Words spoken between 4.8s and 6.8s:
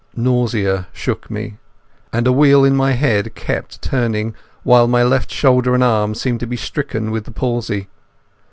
my left shoulder and arm seemed to be